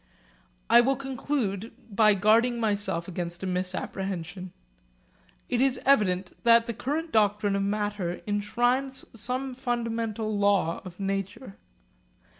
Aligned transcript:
I 0.67 0.81
will 0.81 0.95
conclude 0.95 1.73
by 1.95 2.15
guarding 2.15 2.59
myself 2.59 3.07
against 3.07 3.43
a 3.43 3.45
misapprehension. 3.45 4.51
It 5.47 5.61
is 5.61 5.79
evident 5.85 6.35
that 6.43 6.65
the 6.65 6.73
current 6.73 7.11
doctrine 7.11 7.55
of 7.55 7.61
matter 7.61 8.19
enshrines 8.25 9.05
some 9.13 9.53
fundamental 9.53 10.35
law 10.35 10.81
of 10.83 10.99
nature. 10.99 11.55